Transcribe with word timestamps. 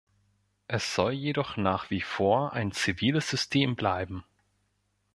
Es 0.67 0.95
soll 0.95 1.11
jedoch 1.13 1.57
nach 1.57 1.91
wie 1.91 2.01
vor 2.01 2.53
ein 2.53 2.71
ziviles 2.71 3.29
System 3.29 3.75
bleiben. 3.75 4.23